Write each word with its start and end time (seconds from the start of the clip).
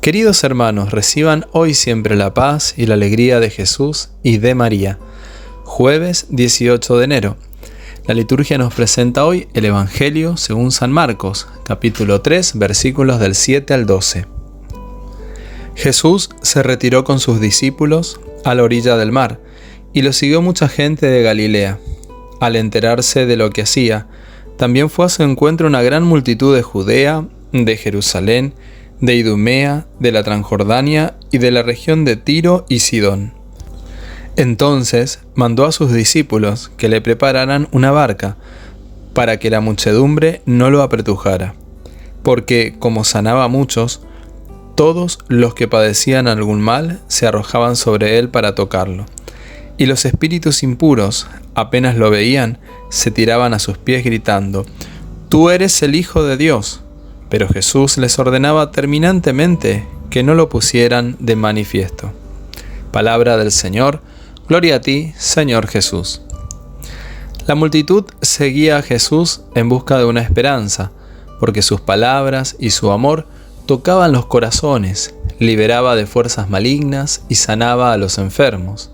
Queridos 0.00 0.44
hermanos, 0.44 0.92
reciban 0.92 1.46
hoy 1.50 1.74
siempre 1.74 2.14
la 2.14 2.32
paz 2.32 2.72
y 2.76 2.86
la 2.86 2.94
alegría 2.94 3.40
de 3.40 3.50
Jesús 3.50 4.10
y 4.22 4.38
de 4.38 4.54
María. 4.54 4.98
Jueves 5.64 6.26
18 6.30 6.98
de 6.98 7.04
enero. 7.04 7.36
La 8.06 8.14
liturgia 8.14 8.58
nos 8.58 8.72
presenta 8.72 9.24
hoy 9.26 9.48
el 9.54 9.64
Evangelio 9.64 10.36
según 10.36 10.70
San 10.70 10.92
Marcos, 10.92 11.48
capítulo 11.64 12.20
3, 12.22 12.58
versículos 12.58 13.18
del 13.18 13.34
7 13.34 13.74
al 13.74 13.86
12. 13.86 14.26
Jesús 15.74 16.30
se 16.42 16.62
retiró 16.62 17.02
con 17.02 17.18
sus 17.18 17.40
discípulos 17.40 18.20
a 18.44 18.54
la 18.54 18.62
orilla 18.62 18.96
del 18.96 19.10
mar, 19.10 19.40
y 19.92 20.02
lo 20.02 20.12
siguió 20.12 20.40
mucha 20.40 20.68
gente 20.68 21.06
de 21.06 21.22
Galilea. 21.22 21.80
Al 22.40 22.54
enterarse 22.54 23.26
de 23.26 23.36
lo 23.36 23.50
que 23.50 23.62
hacía, 23.62 24.06
también 24.56 24.90
fue 24.90 25.06
a 25.06 25.08
su 25.08 25.24
encuentro 25.24 25.66
una 25.66 25.82
gran 25.82 26.04
multitud 26.04 26.54
de 26.54 26.62
Judea, 26.62 27.26
de 27.52 27.76
Jerusalén, 27.76 28.54
de 29.00 29.14
Idumea, 29.14 29.86
de 30.00 30.12
la 30.12 30.22
Transjordania 30.22 31.14
y 31.30 31.38
de 31.38 31.50
la 31.50 31.62
región 31.62 32.04
de 32.04 32.16
Tiro 32.16 32.66
y 32.68 32.80
Sidón. 32.80 33.32
Entonces 34.36 35.20
mandó 35.34 35.64
a 35.64 35.72
sus 35.72 35.92
discípulos 35.92 36.70
que 36.76 36.88
le 36.88 37.00
prepararan 37.00 37.68
una 37.72 37.90
barca, 37.90 38.36
para 39.12 39.38
que 39.38 39.50
la 39.50 39.60
muchedumbre 39.60 40.42
no 40.46 40.70
lo 40.70 40.80
apretujara, 40.80 41.54
porque 42.22 42.76
como 42.78 43.02
sanaba 43.02 43.44
a 43.44 43.48
muchos, 43.48 44.00
todos 44.76 45.18
los 45.26 45.54
que 45.54 45.66
padecían 45.66 46.28
algún 46.28 46.60
mal 46.60 47.00
se 47.08 47.26
arrojaban 47.26 47.74
sobre 47.74 48.20
él 48.20 48.28
para 48.28 48.54
tocarlo. 48.54 49.06
Y 49.76 49.86
los 49.86 50.04
espíritus 50.04 50.62
impuros, 50.62 51.26
apenas 51.56 51.96
lo 51.96 52.10
veían, 52.10 52.58
se 52.90 53.10
tiraban 53.10 53.54
a 53.54 53.58
sus 53.58 53.76
pies 53.76 54.04
gritando, 54.04 54.66
Tú 55.28 55.50
eres 55.50 55.82
el 55.82 55.96
Hijo 55.96 56.22
de 56.22 56.36
Dios. 56.36 56.82
Pero 57.28 57.48
Jesús 57.48 57.98
les 57.98 58.18
ordenaba 58.18 58.70
terminantemente 58.70 59.86
que 60.10 60.22
no 60.22 60.34
lo 60.34 60.48
pusieran 60.48 61.16
de 61.18 61.36
manifiesto. 61.36 62.12
Palabra 62.92 63.36
del 63.36 63.52
Señor, 63.52 64.00
gloria 64.48 64.76
a 64.76 64.80
ti, 64.80 65.12
Señor 65.18 65.66
Jesús. 65.66 66.22
La 67.46 67.54
multitud 67.54 68.04
seguía 68.20 68.78
a 68.78 68.82
Jesús 68.82 69.42
en 69.54 69.68
busca 69.68 69.98
de 69.98 70.04
una 70.04 70.20
esperanza, 70.20 70.90
porque 71.40 71.62
sus 71.62 71.80
palabras 71.80 72.56
y 72.58 72.70
su 72.70 72.90
amor 72.90 73.26
tocaban 73.66 74.12
los 74.12 74.26
corazones, 74.26 75.14
liberaba 75.38 75.94
de 75.94 76.06
fuerzas 76.06 76.48
malignas 76.48 77.22
y 77.28 77.36
sanaba 77.36 77.92
a 77.92 77.96
los 77.96 78.18
enfermos. 78.18 78.90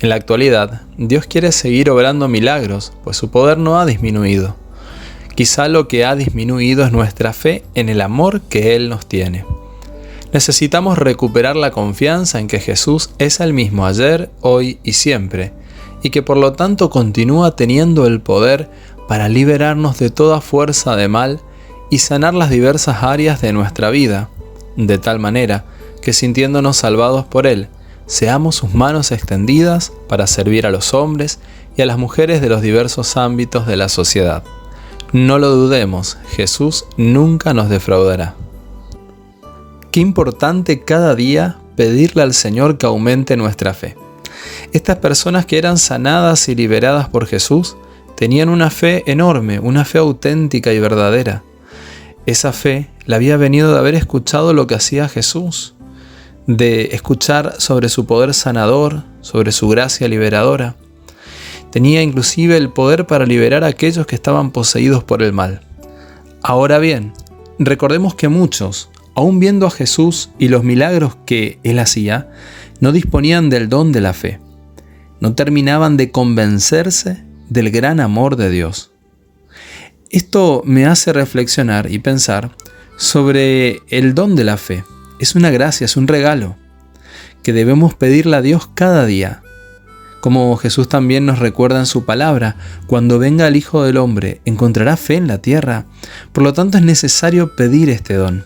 En 0.00 0.08
la 0.08 0.14
actualidad, 0.14 0.82
Dios 0.96 1.26
quiere 1.26 1.52
seguir 1.52 1.90
obrando 1.90 2.26
milagros, 2.26 2.92
pues 3.04 3.16
su 3.16 3.30
poder 3.30 3.58
no 3.58 3.78
ha 3.78 3.86
disminuido. 3.86 4.56
Quizá 5.40 5.68
lo 5.68 5.88
que 5.88 6.04
ha 6.04 6.16
disminuido 6.16 6.84
es 6.84 6.92
nuestra 6.92 7.32
fe 7.32 7.64
en 7.74 7.88
el 7.88 8.02
amor 8.02 8.42
que 8.42 8.76
Él 8.76 8.90
nos 8.90 9.06
tiene. 9.06 9.46
Necesitamos 10.34 10.98
recuperar 10.98 11.56
la 11.56 11.70
confianza 11.70 12.40
en 12.40 12.46
que 12.46 12.60
Jesús 12.60 13.08
es 13.16 13.40
el 13.40 13.54
mismo 13.54 13.86
ayer, 13.86 14.30
hoy 14.42 14.80
y 14.84 14.92
siempre, 14.92 15.54
y 16.02 16.10
que 16.10 16.20
por 16.20 16.36
lo 16.36 16.52
tanto 16.52 16.90
continúa 16.90 17.56
teniendo 17.56 18.06
el 18.06 18.20
poder 18.20 18.68
para 19.08 19.30
liberarnos 19.30 19.98
de 19.98 20.10
toda 20.10 20.42
fuerza 20.42 20.94
de 20.94 21.08
mal 21.08 21.40
y 21.88 22.00
sanar 22.00 22.34
las 22.34 22.50
diversas 22.50 23.02
áreas 23.02 23.40
de 23.40 23.54
nuestra 23.54 23.88
vida, 23.88 24.28
de 24.76 24.98
tal 24.98 25.20
manera 25.20 25.64
que 26.02 26.12
sintiéndonos 26.12 26.76
salvados 26.76 27.24
por 27.24 27.46
Él, 27.46 27.68
seamos 28.04 28.56
sus 28.56 28.74
manos 28.74 29.10
extendidas 29.10 29.90
para 30.06 30.26
servir 30.26 30.66
a 30.66 30.70
los 30.70 30.92
hombres 30.92 31.38
y 31.78 31.80
a 31.80 31.86
las 31.86 31.96
mujeres 31.96 32.42
de 32.42 32.50
los 32.50 32.60
diversos 32.60 33.16
ámbitos 33.16 33.66
de 33.66 33.78
la 33.78 33.88
sociedad. 33.88 34.42
No 35.12 35.40
lo 35.40 35.48
dudemos, 35.50 36.18
Jesús 36.28 36.84
nunca 36.96 37.52
nos 37.52 37.68
defraudará. 37.68 38.36
Qué 39.90 39.98
importante 39.98 40.84
cada 40.84 41.16
día 41.16 41.58
pedirle 41.74 42.22
al 42.22 42.32
Señor 42.32 42.78
que 42.78 42.86
aumente 42.86 43.36
nuestra 43.36 43.74
fe. 43.74 43.96
Estas 44.72 44.98
personas 44.98 45.46
que 45.46 45.58
eran 45.58 45.78
sanadas 45.78 46.48
y 46.48 46.54
liberadas 46.54 47.08
por 47.08 47.26
Jesús 47.26 47.76
tenían 48.14 48.48
una 48.48 48.70
fe 48.70 49.02
enorme, 49.06 49.58
una 49.58 49.84
fe 49.84 49.98
auténtica 49.98 50.72
y 50.72 50.78
verdadera. 50.78 51.42
Esa 52.26 52.52
fe 52.52 52.88
la 53.04 53.16
había 53.16 53.36
venido 53.36 53.72
de 53.72 53.78
haber 53.80 53.96
escuchado 53.96 54.52
lo 54.52 54.68
que 54.68 54.76
hacía 54.76 55.08
Jesús, 55.08 55.74
de 56.46 56.90
escuchar 56.92 57.56
sobre 57.58 57.88
su 57.88 58.06
poder 58.06 58.32
sanador, 58.32 59.02
sobre 59.22 59.50
su 59.50 59.68
gracia 59.68 60.06
liberadora. 60.06 60.76
Tenía 61.70 62.02
inclusive 62.02 62.56
el 62.56 62.70
poder 62.70 63.06
para 63.06 63.26
liberar 63.26 63.62
a 63.64 63.68
aquellos 63.68 64.06
que 64.06 64.16
estaban 64.16 64.50
poseídos 64.50 65.04
por 65.04 65.22
el 65.22 65.32
mal. 65.32 65.62
Ahora 66.42 66.78
bien, 66.78 67.12
recordemos 67.58 68.14
que 68.14 68.28
muchos, 68.28 68.90
aun 69.14 69.38
viendo 69.38 69.66
a 69.66 69.70
Jesús 69.70 70.30
y 70.38 70.48
los 70.48 70.64
milagros 70.64 71.16
que 71.26 71.60
él 71.62 71.78
hacía, 71.78 72.30
no 72.80 72.92
disponían 72.92 73.50
del 73.50 73.68
don 73.68 73.92
de 73.92 74.00
la 74.00 74.12
fe. 74.12 74.40
No 75.20 75.34
terminaban 75.34 75.96
de 75.96 76.10
convencerse 76.10 77.24
del 77.48 77.70
gran 77.70 78.00
amor 78.00 78.36
de 78.36 78.50
Dios. 78.50 78.90
Esto 80.10 80.62
me 80.64 80.86
hace 80.86 81.12
reflexionar 81.12 81.90
y 81.92 82.00
pensar 82.00 82.56
sobre 82.96 83.80
el 83.90 84.14
don 84.14 84.34
de 84.34 84.44
la 84.44 84.56
fe. 84.56 84.82
Es 85.20 85.34
una 85.36 85.50
gracia, 85.50 85.84
es 85.84 85.96
un 85.96 86.08
regalo 86.08 86.56
que 87.42 87.52
debemos 87.52 87.94
pedirle 87.94 88.36
a 88.36 88.42
Dios 88.42 88.68
cada 88.74 89.06
día 89.06 89.42
como 90.20 90.56
Jesús 90.56 90.88
también 90.88 91.24
nos 91.24 91.38
recuerda 91.38 91.78
en 91.78 91.86
su 91.86 92.04
palabra, 92.04 92.56
cuando 92.86 93.18
venga 93.18 93.48
el 93.48 93.56
Hijo 93.56 93.82
del 93.82 93.96
Hombre, 93.96 94.40
encontrará 94.44 94.96
fe 94.96 95.16
en 95.16 95.26
la 95.26 95.38
tierra. 95.38 95.86
Por 96.32 96.44
lo 96.44 96.52
tanto 96.52 96.78
es 96.78 96.84
necesario 96.84 97.56
pedir 97.56 97.88
este 97.88 98.14
don. 98.14 98.44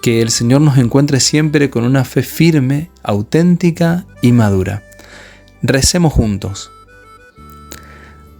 Que 0.00 0.22
el 0.22 0.30
Señor 0.30 0.60
nos 0.60 0.78
encuentre 0.78 1.18
siempre 1.18 1.70
con 1.70 1.84
una 1.84 2.04
fe 2.04 2.22
firme, 2.22 2.90
auténtica 3.02 4.06
y 4.22 4.30
madura. 4.30 4.84
Recemos 5.62 6.12
juntos. 6.12 6.70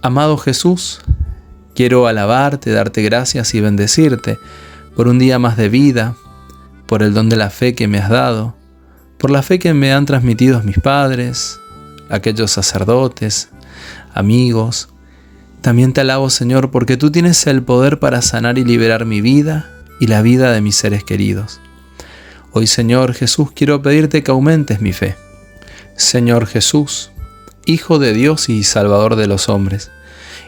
Amado 0.01 0.37
Jesús, 0.37 1.01
quiero 1.75 2.07
alabarte, 2.07 2.71
darte 2.71 3.01
gracias 3.01 3.53
y 3.53 3.59
bendecirte 3.59 4.37
por 4.95 5.09
un 5.09 5.19
día 5.19 5.37
más 5.37 5.57
de 5.57 5.67
vida, 5.67 6.15
por 6.85 7.03
el 7.03 7.13
don 7.13 7.27
de 7.27 7.35
la 7.35 7.49
fe 7.49 7.75
que 7.75 7.89
me 7.89 7.97
has 7.97 8.09
dado, 8.09 8.55
por 9.17 9.31
la 9.31 9.43
fe 9.43 9.59
que 9.59 9.73
me 9.73 9.91
han 9.91 10.05
transmitido 10.05 10.63
mis 10.63 10.79
padres, 10.79 11.59
aquellos 12.09 12.51
sacerdotes, 12.51 13.49
amigos. 14.13 14.89
También 15.61 15.93
te 15.93 16.01
alabo, 16.01 16.29
Señor, 16.29 16.71
porque 16.71 16.97
tú 16.97 17.11
tienes 17.11 17.45
el 17.47 17.63
poder 17.63 17.99
para 17.99 18.21
sanar 18.21 18.57
y 18.57 18.63
liberar 18.63 19.05
mi 19.05 19.21
vida 19.21 19.69
y 19.99 20.07
la 20.07 20.21
vida 20.21 20.51
de 20.51 20.61
mis 20.61 20.75
seres 20.75 21.03
queridos. 21.03 21.59
Hoy, 22.51 22.67
Señor 22.67 23.13
Jesús, 23.13 23.51
quiero 23.53 23.81
pedirte 23.81 24.23
que 24.23 24.31
aumentes 24.31 24.81
mi 24.81 24.93
fe. 24.93 25.15
Señor 25.95 26.47
Jesús, 26.47 27.11
Hijo 27.65 27.99
de 27.99 28.13
Dios 28.13 28.47
y 28.47 28.63
Salvador 28.63 29.17
de 29.17 29.27
los 29.27 29.49
hombres, 29.49 29.91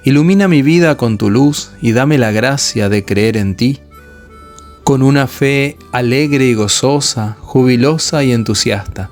ilumina 0.05 0.47
mi 0.47 0.61
vida 0.61 0.95
con 0.95 1.17
tu 1.17 1.29
luz 1.29 1.71
y 1.81 1.91
dame 1.91 2.17
la 2.17 2.31
gracia 2.31 2.87
de 2.87 3.03
creer 3.03 3.35
en 3.35 3.55
ti, 3.55 3.79
con 4.85 5.03
una 5.03 5.27
fe 5.27 5.77
alegre 5.91 6.45
y 6.45 6.53
gozosa, 6.53 7.35
jubilosa 7.41 8.23
y 8.23 8.31
entusiasta 8.31 9.09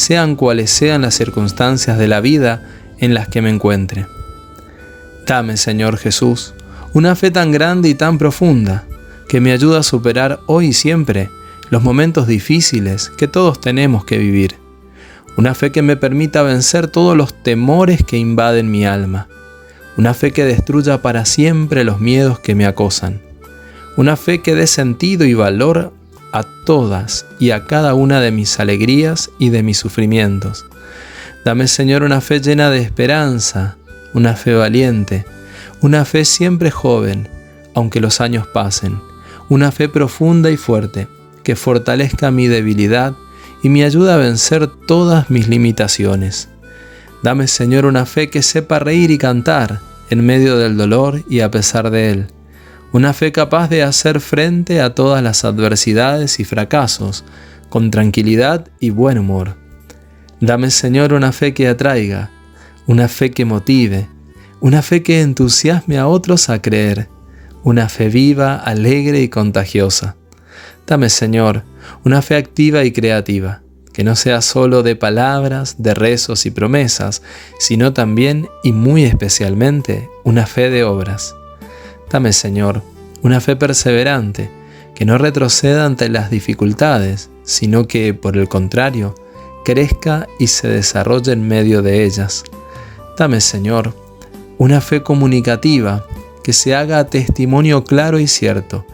sean 0.00 0.34
cuales 0.34 0.70
sean 0.70 1.02
las 1.02 1.14
circunstancias 1.14 1.98
de 1.98 2.08
la 2.08 2.20
vida 2.20 2.62
en 2.98 3.14
las 3.14 3.28
que 3.28 3.42
me 3.42 3.50
encuentre. 3.50 4.06
Dame, 5.26 5.56
Señor 5.56 5.98
Jesús, 5.98 6.54
una 6.94 7.14
fe 7.14 7.30
tan 7.30 7.52
grande 7.52 7.88
y 7.90 7.94
tan 7.94 8.18
profunda 8.18 8.84
que 9.28 9.40
me 9.40 9.52
ayuda 9.52 9.80
a 9.80 9.84
superar 9.84 10.40
hoy 10.46 10.68
y 10.68 10.72
siempre 10.72 11.30
los 11.68 11.82
momentos 11.82 12.26
difíciles 12.26 13.12
que 13.16 13.28
todos 13.28 13.60
tenemos 13.60 14.04
que 14.04 14.18
vivir. 14.18 14.56
Una 15.36 15.54
fe 15.54 15.70
que 15.70 15.82
me 15.82 15.96
permita 15.96 16.42
vencer 16.42 16.88
todos 16.88 17.16
los 17.16 17.32
temores 17.42 18.02
que 18.02 18.16
invaden 18.16 18.70
mi 18.70 18.84
alma. 18.84 19.28
Una 19.96 20.14
fe 20.14 20.32
que 20.32 20.44
destruya 20.44 21.02
para 21.02 21.24
siempre 21.26 21.84
los 21.84 22.00
miedos 22.00 22.40
que 22.40 22.54
me 22.54 22.66
acosan. 22.66 23.20
Una 23.96 24.16
fe 24.16 24.40
que 24.40 24.54
dé 24.54 24.66
sentido 24.66 25.24
y 25.24 25.34
valor 25.34 25.92
a 26.32 26.44
todas 26.64 27.26
y 27.38 27.50
a 27.50 27.64
cada 27.64 27.94
una 27.94 28.20
de 28.20 28.30
mis 28.30 28.60
alegrías 28.60 29.30
y 29.38 29.50
de 29.50 29.62
mis 29.62 29.78
sufrimientos. 29.78 30.66
Dame, 31.44 31.68
Señor, 31.68 32.02
una 32.02 32.20
fe 32.20 32.40
llena 32.40 32.70
de 32.70 32.80
esperanza, 32.80 33.76
una 34.14 34.34
fe 34.34 34.54
valiente, 34.54 35.24
una 35.80 36.04
fe 36.04 36.24
siempre 36.24 36.70
joven, 36.70 37.28
aunque 37.74 38.00
los 38.00 38.20
años 38.20 38.46
pasen, 38.46 39.00
una 39.48 39.72
fe 39.72 39.88
profunda 39.88 40.50
y 40.50 40.56
fuerte, 40.56 41.08
que 41.42 41.56
fortalezca 41.56 42.30
mi 42.30 42.46
debilidad 42.46 43.14
y 43.62 43.68
me 43.68 43.84
ayude 43.84 44.12
a 44.12 44.16
vencer 44.16 44.66
todas 44.66 45.30
mis 45.30 45.48
limitaciones. 45.48 46.48
Dame, 47.22 47.46
Señor, 47.46 47.86
una 47.86 48.06
fe 48.06 48.30
que 48.30 48.42
sepa 48.42 48.78
reír 48.78 49.10
y 49.10 49.18
cantar 49.18 49.80
en 50.10 50.24
medio 50.24 50.56
del 50.56 50.76
dolor 50.76 51.22
y 51.28 51.40
a 51.40 51.50
pesar 51.50 51.90
de 51.90 52.10
él 52.10 52.26
una 52.92 53.12
fe 53.12 53.30
capaz 53.30 53.68
de 53.68 53.82
hacer 53.82 54.20
frente 54.20 54.80
a 54.80 54.94
todas 54.94 55.22
las 55.22 55.44
adversidades 55.44 56.40
y 56.40 56.44
fracasos 56.44 57.24
con 57.68 57.90
tranquilidad 57.90 58.66
y 58.80 58.90
buen 58.90 59.18
humor. 59.18 59.56
Dame, 60.40 60.70
Señor, 60.70 61.12
una 61.12 61.32
fe 61.32 61.54
que 61.54 61.68
atraiga, 61.68 62.30
una 62.86 63.08
fe 63.08 63.30
que 63.30 63.44
motive, 63.44 64.08
una 64.60 64.82
fe 64.82 65.02
que 65.02 65.20
entusiasme 65.20 65.98
a 65.98 66.08
otros 66.08 66.48
a 66.48 66.60
creer, 66.60 67.08
una 67.62 67.88
fe 67.88 68.08
viva, 68.08 68.56
alegre 68.56 69.20
y 69.20 69.28
contagiosa. 69.28 70.16
Dame, 70.86 71.08
Señor, 71.10 71.62
una 72.04 72.22
fe 72.22 72.36
activa 72.36 72.84
y 72.84 72.90
creativa, 72.90 73.62
que 73.92 74.02
no 74.02 74.16
sea 74.16 74.40
solo 74.40 74.82
de 74.82 74.96
palabras, 74.96 75.76
de 75.78 75.94
rezos 75.94 76.46
y 76.46 76.50
promesas, 76.50 77.22
sino 77.58 77.92
también 77.92 78.48
y 78.64 78.72
muy 78.72 79.04
especialmente 79.04 80.08
una 80.24 80.46
fe 80.46 80.70
de 80.70 80.82
obras. 80.82 81.34
Dame, 82.10 82.32
Señor, 82.32 82.82
una 83.22 83.40
fe 83.40 83.54
perseverante, 83.54 84.50
que 84.94 85.04
no 85.04 85.16
retroceda 85.16 85.86
ante 85.86 86.08
las 86.08 86.30
dificultades, 86.30 87.30
sino 87.44 87.86
que, 87.86 88.12
por 88.14 88.36
el 88.36 88.48
contrario, 88.48 89.14
crezca 89.64 90.26
y 90.38 90.48
se 90.48 90.68
desarrolle 90.68 91.32
en 91.32 91.46
medio 91.46 91.82
de 91.82 92.04
ellas. 92.04 92.42
Dame, 93.16 93.40
Señor, 93.40 93.94
una 94.58 94.80
fe 94.80 95.02
comunicativa 95.02 96.04
que 96.42 96.52
se 96.52 96.74
haga 96.74 97.06
testimonio 97.06 97.84
claro 97.84 98.18
y 98.18 98.26
cierto 98.26 98.84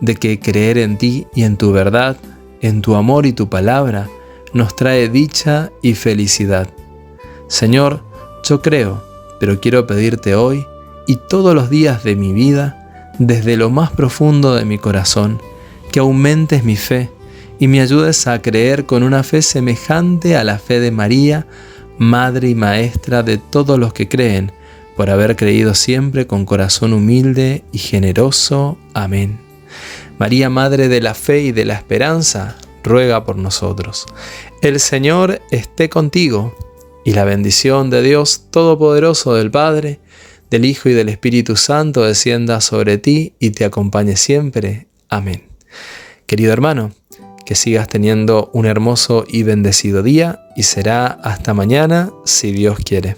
de 0.00 0.16
que 0.16 0.40
creer 0.40 0.78
en 0.78 0.96
ti 0.96 1.26
y 1.34 1.44
en 1.44 1.56
tu 1.56 1.72
verdad, 1.72 2.16
en 2.60 2.80
tu 2.80 2.94
amor 2.94 3.26
y 3.26 3.32
tu 3.32 3.48
palabra, 3.48 4.08
nos 4.52 4.74
trae 4.74 5.08
dicha 5.08 5.70
y 5.82 5.94
felicidad. 5.94 6.68
Señor, 7.48 8.02
yo 8.44 8.62
creo, 8.62 9.02
pero 9.38 9.60
quiero 9.60 9.86
pedirte 9.86 10.34
hoy 10.34 10.66
y 11.06 11.16
todos 11.16 11.54
los 11.54 11.70
días 11.70 12.04
de 12.04 12.16
mi 12.16 12.32
vida, 12.32 13.12
desde 13.18 13.56
lo 13.56 13.70
más 13.70 13.90
profundo 13.90 14.54
de 14.54 14.64
mi 14.64 14.78
corazón, 14.78 15.40
que 15.90 16.00
aumentes 16.00 16.64
mi 16.64 16.76
fe 16.76 17.10
y 17.58 17.68
me 17.68 17.80
ayudes 17.80 18.26
a 18.26 18.42
creer 18.42 18.86
con 18.86 19.02
una 19.02 19.22
fe 19.22 19.42
semejante 19.42 20.36
a 20.36 20.44
la 20.44 20.58
fe 20.58 20.80
de 20.80 20.90
María, 20.90 21.46
Madre 21.98 22.48
y 22.48 22.54
Maestra 22.54 23.22
de 23.22 23.38
todos 23.38 23.78
los 23.78 23.92
que 23.92 24.08
creen, 24.08 24.52
por 24.96 25.10
haber 25.10 25.36
creído 25.36 25.74
siempre 25.74 26.26
con 26.26 26.44
corazón 26.44 26.92
humilde 26.92 27.64
y 27.72 27.78
generoso. 27.78 28.78
Amén. 28.94 29.38
María, 30.18 30.50
Madre 30.50 30.88
de 30.88 31.00
la 31.00 31.14
Fe 31.14 31.42
y 31.42 31.52
de 31.52 31.64
la 31.64 31.74
Esperanza, 31.74 32.56
ruega 32.82 33.24
por 33.24 33.36
nosotros. 33.36 34.06
El 34.60 34.80
Señor 34.80 35.40
esté 35.50 35.88
contigo, 35.88 36.54
y 37.04 37.12
la 37.12 37.24
bendición 37.24 37.90
de 37.90 38.02
Dios 38.02 38.46
Todopoderoso 38.50 39.34
del 39.34 39.50
Padre, 39.50 40.00
del 40.52 40.66
Hijo 40.66 40.90
y 40.90 40.92
del 40.92 41.08
Espíritu 41.08 41.56
Santo 41.56 42.04
descienda 42.04 42.60
sobre 42.60 42.98
ti 42.98 43.32
y 43.38 43.50
te 43.52 43.64
acompañe 43.64 44.16
siempre. 44.16 44.86
Amén. 45.08 45.44
Querido 46.26 46.52
hermano, 46.52 46.92
que 47.46 47.54
sigas 47.54 47.88
teniendo 47.88 48.50
un 48.52 48.66
hermoso 48.66 49.24
y 49.26 49.44
bendecido 49.44 50.02
día 50.02 50.40
y 50.54 50.64
será 50.64 51.06
hasta 51.06 51.54
mañana 51.54 52.12
si 52.26 52.52
Dios 52.52 52.78
quiere. 52.84 53.16